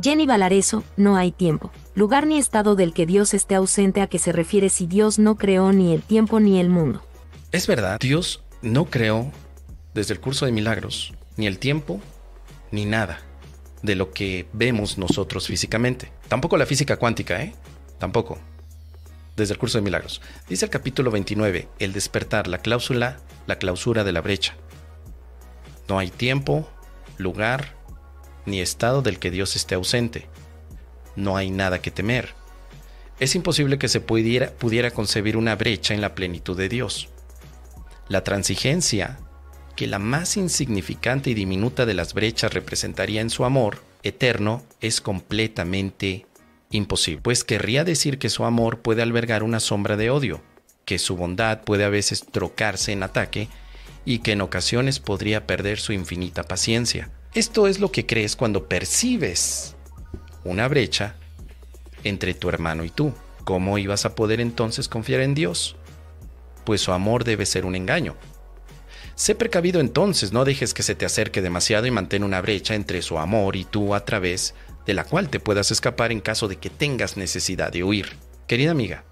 [0.00, 4.18] Jenny Valareso, no hay tiempo, lugar ni estado del que Dios esté ausente a que
[4.18, 7.02] se refiere si Dios no creó ni el tiempo ni el mundo.
[7.52, 9.30] Es verdad, Dios no creó
[9.94, 12.00] desde el curso de milagros ni el tiempo
[12.72, 13.20] ni nada
[13.82, 16.10] de lo que vemos nosotros físicamente.
[16.28, 17.54] Tampoco la física cuántica, ¿eh?
[17.98, 18.38] Tampoco.
[19.36, 20.22] Desde el curso de milagros.
[20.48, 24.56] Dice el capítulo 29, el despertar, la cláusula, la clausura de la brecha.
[25.88, 26.68] No hay tiempo,
[27.18, 27.76] lugar,
[28.46, 30.26] ni estado del que Dios esté ausente.
[31.16, 32.34] No hay nada que temer.
[33.20, 37.08] Es imposible que se pudiera, pudiera concebir una brecha en la plenitud de Dios.
[38.08, 39.18] La transigencia,
[39.76, 45.00] que la más insignificante y diminuta de las brechas representaría en su amor eterno, es
[45.00, 46.26] completamente
[46.70, 50.42] imposible, pues querría decir que su amor puede albergar una sombra de odio,
[50.84, 53.48] que su bondad puede a veces trocarse en ataque
[54.04, 57.10] y que en ocasiones podría perder su infinita paciencia.
[57.34, 59.74] Esto es lo que crees cuando percibes
[60.44, 61.16] una brecha
[62.04, 63.12] entre tu hermano y tú.
[63.42, 65.74] ¿Cómo ibas a poder entonces confiar en Dios?
[66.64, 68.14] Pues su amor debe ser un engaño.
[69.16, 73.02] Sé precavido entonces, no dejes que se te acerque demasiado y mantén una brecha entre
[73.02, 74.54] su amor y tú a través
[74.86, 78.12] de la cual te puedas escapar en caso de que tengas necesidad de huir.
[78.46, 79.02] Querida amiga,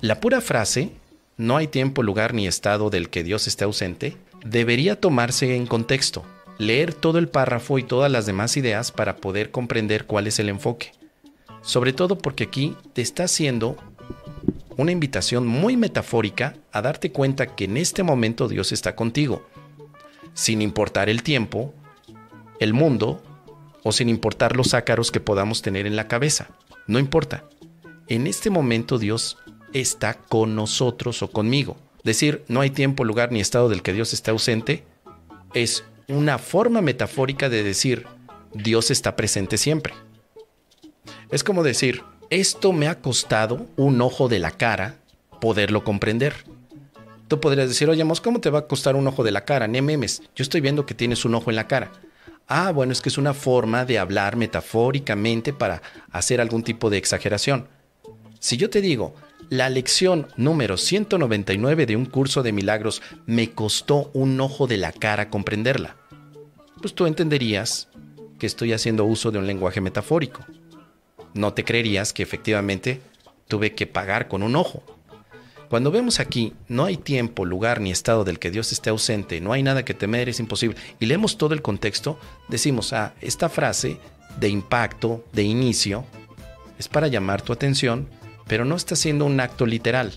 [0.00, 0.92] la pura frase,
[1.36, 6.24] no hay tiempo, lugar ni estado del que Dios esté ausente, debería tomarse en contexto
[6.62, 10.48] leer todo el párrafo y todas las demás ideas para poder comprender cuál es el
[10.48, 10.92] enfoque.
[11.60, 13.76] Sobre todo porque aquí te está haciendo
[14.76, 19.46] una invitación muy metafórica a darte cuenta que en este momento Dios está contigo,
[20.34, 21.74] sin importar el tiempo,
[22.58, 23.22] el mundo
[23.82, 26.48] o sin importar los ácaros que podamos tener en la cabeza.
[26.86, 27.44] No importa.
[28.08, 29.38] En este momento Dios
[29.72, 31.76] está con nosotros o conmigo.
[32.04, 34.84] Decir no hay tiempo, lugar ni estado del que Dios está ausente
[35.54, 38.06] es una forma metafórica de decir
[38.52, 39.94] Dios está presente siempre.
[41.30, 44.96] Es como decir, esto me ha costado un ojo de la cara
[45.40, 46.34] poderlo comprender.
[47.28, 49.66] Tú podrías decir, oye, ¿cómo te va a costar un ojo de la cara?
[49.66, 50.22] Ni memes.
[50.36, 51.90] Yo estoy viendo que tienes un ojo en la cara.
[52.46, 56.98] Ah, bueno, es que es una forma de hablar metafóricamente para hacer algún tipo de
[56.98, 57.68] exageración.
[58.38, 59.14] Si yo te digo,
[59.48, 64.92] la lección número 199 de un curso de milagros me costó un ojo de la
[64.92, 66.01] cara comprenderla.
[66.82, 67.88] Pues tú entenderías
[68.38, 70.44] que estoy haciendo uso de un lenguaje metafórico.
[71.32, 73.00] No te creerías que efectivamente
[73.48, 74.82] tuve que pagar con un ojo.
[75.70, 79.54] Cuando vemos aquí, no hay tiempo, lugar ni estado del que Dios esté ausente, no
[79.54, 83.96] hay nada que temer, es imposible, y leemos todo el contexto, decimos, ah, esta frase
[84.38, 86.04] de impacto, de inicio,
[86.78, 88.06] es para llamar tu atención
[88.46, 90.12] pero no está siendo un acto literal.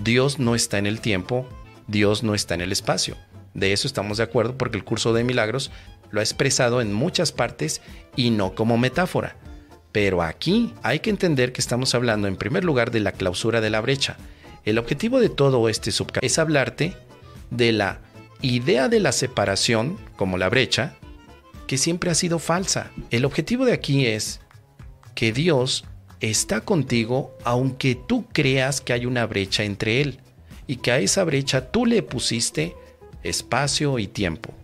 [0.00, 1.46] Dios no está en el tiempo,
[1.86, 3.16] Dios no está en el espacio.
[3.58, 5.70] De eso estamos de acuerdo porque el curso de milagros
[6.10, 7.80] lo ha expresado en muchas partes
[8.16, 9.36] y no como metáfora.
[9.92, 13.70] Pero aquí hay que entender que estamos hablando en primer lugar de la clausura de
[13.70, 14.16] la brecha.
[14.64, 16.94] El objetivo de todo este subcapítulo es hablarte
[17.50, 18.00] de la
[18.42, 20.94] idea de la separación, como la brecha,
[21.66, 22.90] que siempre ha sido falsa.
[23.10, 24.40] El objetivo de aquí es
[25.14, 25.84] que Dios
[26.20, 30.20] está contigo aunque tú creas que hay una brecha entre él
[30.66, 32.76] y que a esa brecha tú le pusiste
[33.22, 34.54] espacio y tiempo.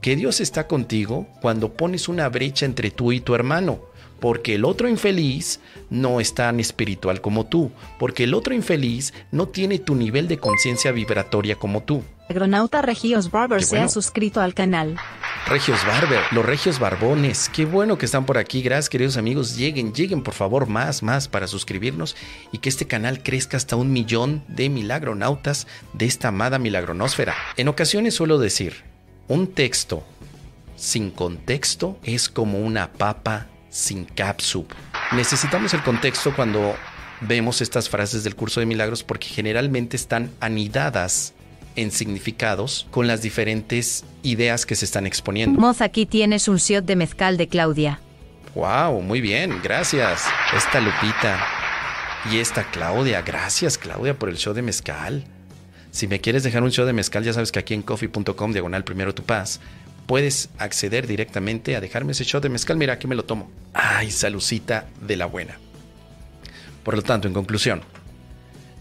[0.00, 3.80] Que Dios está contigo cuando pones una brecha entre tú y tu hermano,
[4.20, 9.48] porque el otro infeliz no es tan espiritual como tú, porque el otro infeliz no
[9.48, 12.02] tiene tu nivel de conciencia vibratoria como tú.
[12.30, 14.94] Agronauta Regios Barber se ha suscrito al canal.
[15.48, 18.62] Regios Barber, los Regios Barbones, qué bueno que están por aquí.
[18.62, 19.56] Gracias, queridos amigos.
[19.56, 22.14] Lleguen, lleguen por favor más, más para suscribirnos
[22.52, 27.34] y que este canal crezca hasta un millón de milagronautas de esta amada milagronósfera.
[27.56, 28.84] En ocasiones suelo decir,
[29.26, 30.04] un texto
[30.76, 34.70] sin contexto es como una papa sin capsup.
[35.10, 36.76] Necesitamos el contexto cuando
[37.22, 41.34] vemos estas frases del curso de milagros porque generalmente están anidadas
[41.76, 45.60] en significados con las diferentes ideas que se están exponiendo.
[45.60, 48.00] Moz, aquí tienes un shot de mezcal de Claudia.
[48.54, 50.24] Wow, muy bien, gracias.
[50.56, 51.46] Esta Lupita
[52.30, 55.24] y esta Claudia, gracias Claudia por el show de mezcal.
[55.90, 58.84] Si me quieres dejar un show de mezcal, ya sabes que aquí en coffee.com diagonal
[58.84, 59.60] primero tu paz
[60.06, 62.76] puedes acceder directamente a dejarme ese shot de mezcal.
[62.76, 63.50] Mira, aquí me lo tomo.
[63.72, 65.58] Ay, salucita de la buena.
[66.82, 67.82] Por lo tanto, en conclusión,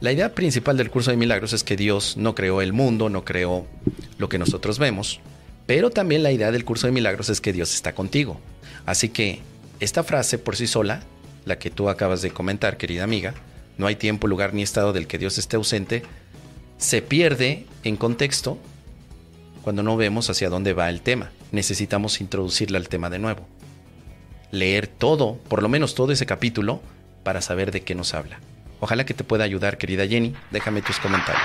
[0.02, 3.26] la idea principal del curso de milagros es que Dios no creó el mundo, no
[3.26, 3.68] creó
[4.18, 5.20] lo que nosotros vemos,
[5.66, 8.40] pero también la idea del curso de milagros es que Dios está contigo.
[8.86, 9.40] Así que
[9.80, 11.02] esta frase por sí sola,
[11.46, 13.34] la que tú acabas de comentar, querida amiga,
[13.78, 16.04] no hay tiempo, lugar ni estado del que Dios esté ausente,
[16.78, 18.58] se pierde en contexto
[19.64, 21.32] cuando no vemos hacia dónde va el tema.
[21.52, 23.46] Necesitamos introducirle al tema de nuevo.
[24.52, 26.82] leer todo, por lo menos todo ese capítulo,
[27.24, 28.40] para saber de qué nos habla.
[28.80, 30.36] Ojalá que te pueda ayudar, querida Jenny.
[30.52, 31.44] Déjame tus comentarios.